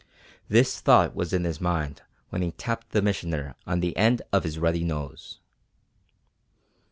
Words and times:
This 0.49 0.79
thought 0.81 1.13
was 1.13 1.31
in 1.31 1.43
his 1.43 1.61
mind 1.61 2.01
when 2.29 2.41
he 2.41 2.53
tapped 2.53 2.89
the 2.89 3.03
Missioner 3.03 3.53
on 3.67 3.81
the 3.81 3.95
end 3.95 4.23
of 4.33 4.43
his 4.43 4.57
ruddy 4.57 4.83
nose. 4.83 5.37